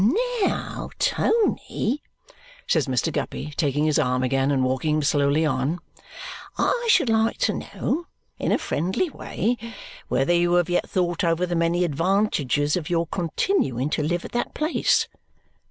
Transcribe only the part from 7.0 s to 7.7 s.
like to